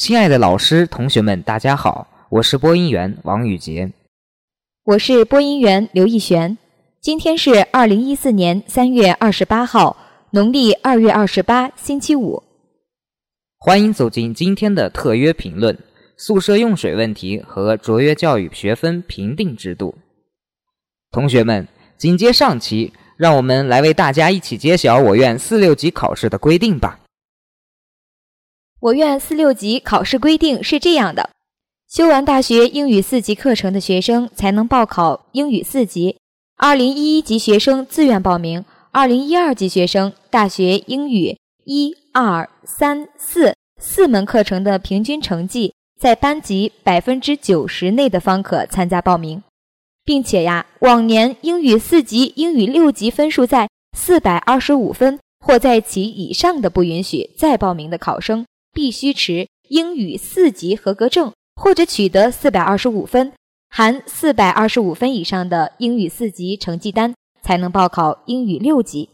[0.00, 3.92] 亲爱的老师、同学们，大家好，我是播音员王宇杰，
[4.82, 6.56] 我是播音员刘逸璇。
[7.02, 9.98] 今天是二零一四年三月二十八号，
[10.30, 12.42] 农历二月二十八，星期五。
[13.58, 15.78] 欢迎走进今天的特约评论：
[16.16, 19.94] 宿舍用水问题和卓越教育学分评定制度。
[21.10, 26.98] 同学们，紧接上期，让我们来为大家一起揭晓我院四六级考试的规定吧。
[28.80, 31.28] 我院四六级考试规定是这样的：
[31.86, 36.16] 修完大学英语四级课程的学生才能报考英语四级。
[36.56, 49.42] 二零一一级学生自愿报名，二零一二级学生大学英语一二三四四门课程的平均成绩在班级百分之九十内的方可参加报名，
[50.06, 58.46] 并且呀，往年英语四级、英语六级分数在四百二十五分或在其以上的不允许再报名的考生。
[58.72, 63.32] 必须持英语四级合格证，或者取得四百二十五分
[63.68, 69.10] 含四百二十五分以上的英语四级成绩单，才能报考英语六级。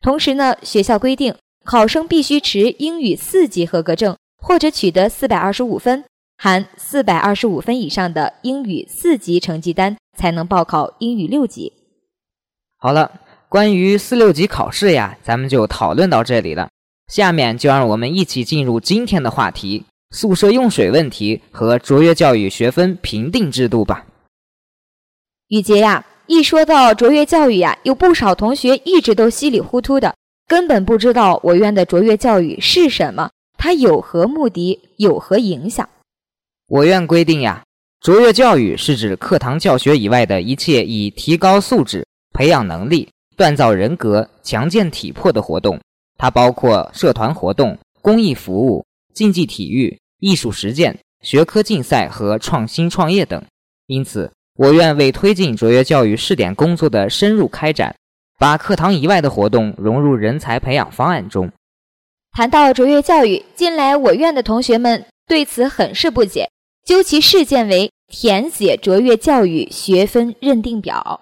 [0.00, 6.04] 同时呢，学校规定，考生必须持英语四级合格证，或者取得四百二十五分
[6.36, 11.72] 含四百二十五分以上的英语四级成绩单，才能报考英语六级。
[12.78, 16.68] 好了，关于四六级考试呀，咱们就讨论到这里了。
[17.12, 24.06] 下面就让我们一起进入今天的话题：宿舍用水问题和卓越教育学分评定制度吧。
[25.48, 30.14] 雨杰呀，一说到卓越教育呀，有不少同学一直都稀里糊涂的，
[30.48, 35.86] 根本不知道我院的卓越教育是什么，它有何目的，有何影响。
[36.68, 37.62] 我院规定呀，
[38.00, 45.78] 卓越教育是指课堂教学以外的一切以提高素质、培养能力、锻造人格、强健体魄的活动。
[46.22, 53.44] 它包括社团活动、公益服务、竞技体育、艺术实践、学科竞赛和创新创业等。
[53.88, 57.96] 因此，我院为推进卓越教育试点工作的深入开展，
[58.38, 61.50] 把课堂以外的活动融入人才培养方案中。
[62.30, 66.48] 谈到卓越教育，近来我院的同学们对此很是不解，
[66.84, 71.20] 究其事件为填写卓越教育学分认定表。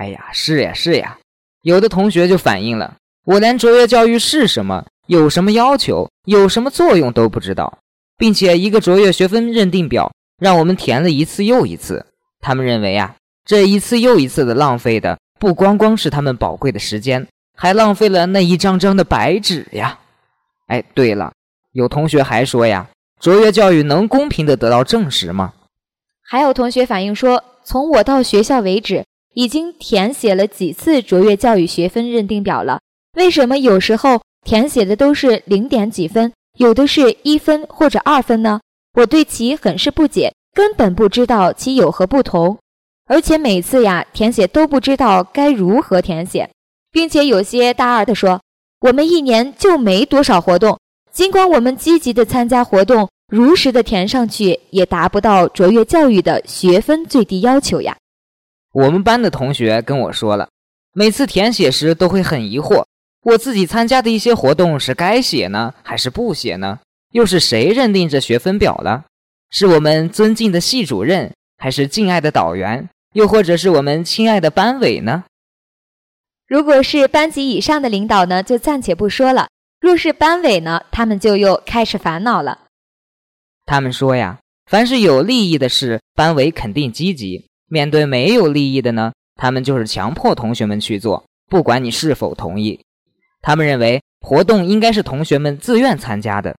[0.00, 1.20] 哎呀，是呀是呀，
[1.62, 2.96] 有的同学就反映了。
[3.30, 7.78] 我连卓越教育是什么、有什么要求、有什么作用都不知道，
[8.18, 10.10] 并且一个卓越学分认定表
[10.40, 12.04] 让我们填了一次又一次。
[12.40, 13.14] 他们认为啊，
[13.44, 17.24] 这一次又一次的浪费的不光光是他们宝贵的时间，
[17.56, 20.00] 还浪费了那一张张的白纸呀！
[20.66, 21.32] 哎，对了，
[21.70, 22.88] 有同学还说呀，
[23.20, 25.52] 卓越教育能公平的得到证实吗？
[26.20, 29.04] 还有同学反映说，从我到学校为止，
[29.34, 32.80] 已经填写了几次卓越教育学分认定表了。
[33.16, 38.60] 为什么有时候填写的都是零点几分，有的是一分或者二分呢？
[38.94, 42.58] 我对其很是不解，根本不知道其有何不同，
[43.06, 46.48] 而且每次呀填写都不知道该如何填写，
[46.92, 48.40] 并且有些大二的说，
[48.80, 50.78] 我们一年就没多少活动，
[51.12, 57.96] 尽管我们积极的参加活动，如实的填上去，也达不到卓越教育的学分最低要求呀。
[58.72, 60.48] 我们班的同学跟我说了，
[60.94, 62.84] 每次填写时都会很疑惑。
[63.22, 66.78] 我自己参加的一些活动是该写呢，还是不写呢？
[67.12, 69.04] 又是谁认定这学分表了？
[69.50, 75.24] 是我们尊敬的系主任，还是敬爱的导员，又或者是我们亲爱的班委呢？
[76.46, 79.48] 如果是班级以上的领导呢，就暂且不说了；
[79.80, 82.66] 若是班委呢，他们就又开始烦恼了。
[83.66, 84.38] 他们说呀，
[84.70, 92.80] 凡是有利益的事，班委肯定积极；面对没有利益的呢，他们就是强迫同学们去做，不管你是否同意。
[93.42, 96.54] 他们认为活动应该是同学们自愿参加的，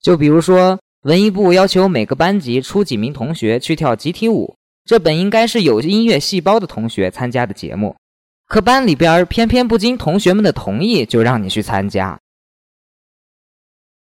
[0.00, 4.54] 就比如说文艺部要求每个班级出几名同学去跳集体舞，
[4.84, 7.96] 这本应该是有音乐细胞的同学参加的节目，
[8.48, 12.18] 可班里边偏偏不经同学们的同意就让你去参加。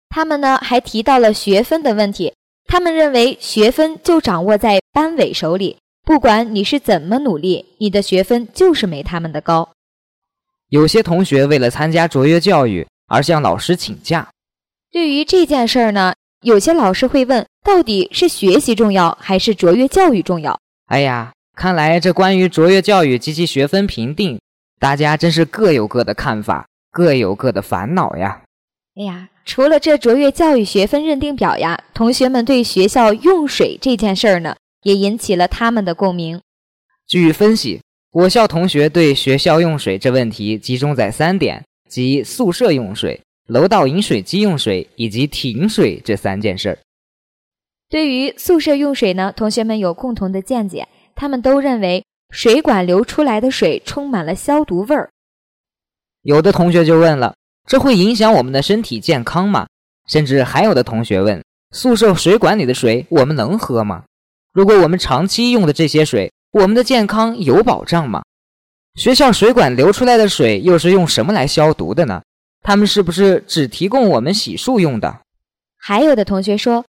[0.09, 2.33] 他们呢还提到了学分的问题，
[2.67, 9.74] 他们认为学分就掌握在班委手里，不管你是怎么努力，你的学分就是没他们的高。
[10.69, 14.27] 有些同学为了参加卓越教育而向老师请假。
[14.91, 20.59] 对于这件事儿呢，有些老师会问：到底是学习重要还是卓越教育重要？
[20.87, 24.39] 哎呀，看来这关于卓越教育及其学分评定，
[24.79, 28.41] 大家真是各有各的看法，各有各的烦恼呀。
[28.95, 36.41] 哎呀，除了这卓越教育学分认定表呀，同学们对学校用水这件事儿呢，也引起了他们的共鸣。
[37.05, 37.81] 据分析。
[38.15, 46.77] 我校同学对学校用水这问题集中在三点，即宿舍用水、楼道饮水机用水以及停水这三件事儿。
[47.89, 55.09] 对于宿舍用水呢，同学们有共同的见解，他们都认为水管流出来的水充满了消毒味儿。
[56.21, 57.35] 有的同学就问了：
[57.67, 59.67] 这会影响我们的身体健康吗？
[60.07, 64.05] 甚至还有的同学问：宿舍水管里的水我们能喝吗？
[64.53, 68.23] 如果我们长期用的这些水，我们的健康有保障吗？
[68.95, 72.23] 学校水管流出来的水又是用什么来消毒的呢？
[72.61, 75.19] 他们是不是只提供我们洗漱用的？
[75.77, 76.85] 还有的同学说：“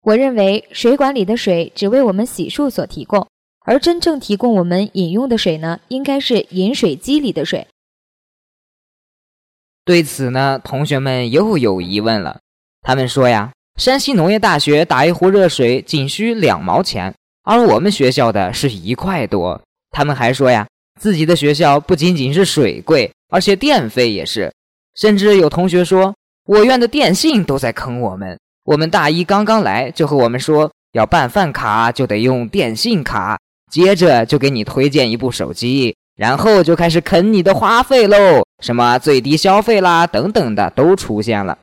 [0.00, 3.28] 我认为水管里的水只为我们洗漱所提供，
[3.66, 7.66] 而真正提供我们饮用的水呢，应该是饮水机里的水。”
[9.84, 12.40] 对此呢，同学们又有疑问了。
[12.80, 17.14] 他们说呀，山西农业大学打一壶热水仅需两毛钱，
[17.50, 19.60] 而我们学校的是一块多。
[19.90, 20.68] 他们还说呀，
[21.00, 24.52] 自己的学校不仅仅是水贵，而且电费也是。
[24.94, 26.14] 甚至有同学说，
[26.46, 28.38] 我院的电信都在坑我们。
[28.66, 33.36] 我们大一刚刚来，就和我们说要办饭卡就得用电信卡，
[33.72, 35.96] 接着就给你推荐一部手机。
[36.14, 41.58] 然后就开始啃你的花费喽，什么最低消费啦等等的都出现了。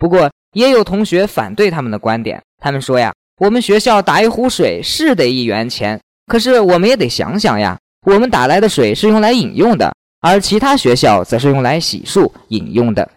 [0.00, 13.10] 不过也有同学反对他们的观点，他们说呀，我们学校打一壶水是得一元钱，可是我们也得想想呀，我们打来的水是用来饮用的，而其他学校则是用来洗漱饮用的。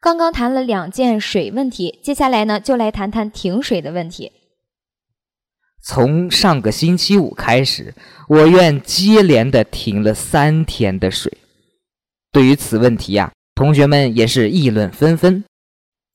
[0.00, 4.32] 刚刚谈了两件水问题，接下来呢就来谈谈停水的问题。
[5.82, 7.94] 从上个星期五开始，
[8.30, 11.30] 我院接连的停了三天的水。
[12.32, 15.44] 对于此问题呀，同学们也是议论纷纷。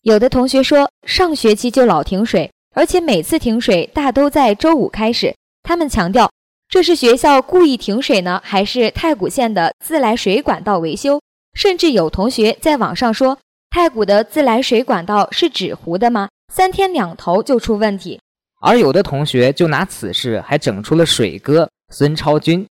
[0.01, 5.35] 有的同学说，上学期就老停水，而且每次停水大都在周五开始。
[5.63, 6.31] 他们强调，
[6.69, 11.19] 这是学校故意停水呢，还是太谷县的自来水管道维修？
[11.53, 13.37] 甚至有同学在网上说，
[13.69, 16.29] 太谷的自来水管道是纸糊的吗？
[16.53, 18.21] 三天两头就出问题。
[18.61, 22.65] 而有的同学就拿此事还整出了水哥孙超军。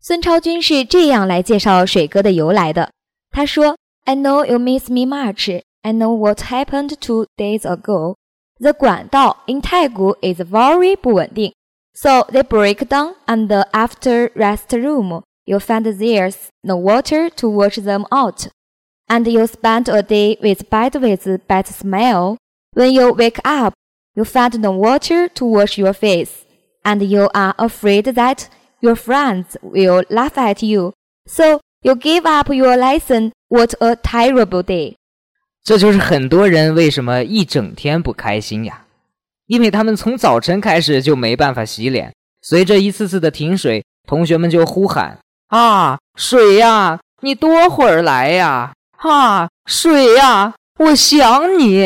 [0.00, 2.90] 孙超军是这样来介绍水哥的由来的。
[3.30, 3.76] 他说
[4.06, 5.62] ：“I know you miss me much.
[5.82, 8.16] I know what happened two days ago.
[8.61, 11.53] The 管道 in Taigu is very 不稳定，
[11.93, 18.47] so they break down and after restroom you find there's no water to wash them out,
[19.07, 22.37] and you spend a day with bad with bad smell.
[22.73, 23.73] When you wake up.”
[24.15, 26.43] You find no water to wash your face,
[26.83, 28.49] and you are afraid that
[28.81, 30.93] your friends will laugh at you.
[31.27, 33.31] So you give up your lesson.
[33.49, 34.95] What a terrible day!
[35.64, 38.84] 这就是很多人为什么一整天不开心呀？
[39.46, 45.18] 因为他们从早晨开始就没办法洗脸，随着一次次的停水，同学们就呼喊
[45.48, 48.72] ：“啊，水呀，你多会儿来呀！
[48.98, 51.84] 啊，水呀，我想你。”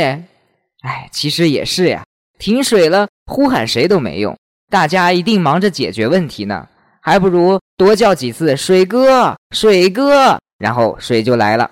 [0.83, 2.05] 哎，其实也是呀。
[2.39, 4.37] 停水了，呼喊谁都没用，
[4.71, 6.69] 大家一定忙着解决问题呢，
[7.03, 11.71] 还不如多叫几次“水哥，水哥”，然后水就来了。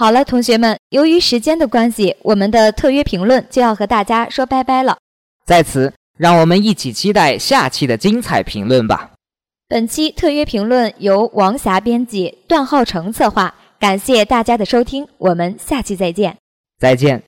[0.00, 4.96] 好了，同学们，由于时间的关系，我们的特约评论就要和大家说拜拜了。
[5.44, 9.10] 在此，让我们一起期待下期的精彩评论吧。
[9.66, 16.36] 本期特约评论由王霞编辑，段浩成策划，感谢大家的收听，我们下期再见。
[16.78, 17.27] 再见。